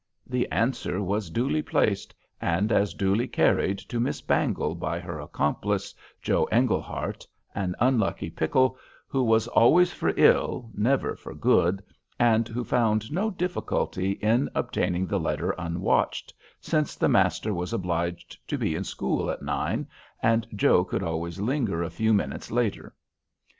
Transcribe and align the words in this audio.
The 0.25 0.49
answer 0.49 0.99
was 0.99 1.29
duly 1.29 1.61
placed, 1.61 2.15
and 2.41 2.71
as 2.71 2.95
duly 2.95 3.27
carried 3.27 3.77
to 3.81 3.99
Miss 3.99 4.19
Bangle 4.19 4.73
by 4.73 4.99
her 4.99 5.19
accomplice, 5.19 5.93
Joe 6.23 6.47
Englehart, 6.51 7.27
an 7.53 7.75
unlucky 7.79 8.31
pickle 8.31 8.79
who 9.05 9.21
"was 9.21 9.47
always 9.49 9.93
for 9.93 10.11
ill, 10.17 10.71
never 10.73 11.15
for 11.15 11.35
good," 11.35 11.83
and 12.17 12.47
who 12.47 12.63
found 12.63 13.11
no 13.11 13.29
difficulty 13.29 14.13
in 14.13 14.49
obtaining 14.55 15.05
the 15.05 15.19
letter 15.19 15.51
unwatched, 15.51 16.33
since 16.59 16.95
the 16.95 17.07
master 17.07 17.53
was 17.53 17.71
obliged 17.71 18.39
to 18.47 18.57
be 18.57 18.73
in 18.73 18.83
school 18.83 19.29
at 19.29 19.43
nine, 19.43 19.87
and 20.23 20.47
Joe 20.55 20.83
could 20.83 21.03
always 21.03 21.39
linger 21.39 21.83
a 21.83 21.91
few 21.91 22.11
minutes 22.11 22.49
later. 22.49 22.95